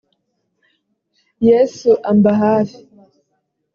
[1.47, 2.77] yesu ambahafi.